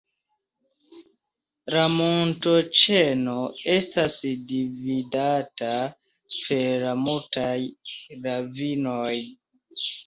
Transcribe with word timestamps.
La 1.75 1.83
montoĉeno 1.97 3.37
estas 3.75 4.17
dividata 4.55 5.71
per 6.49 6.91
multaj 7.07 7.57
ravinoj. 8.29 9.17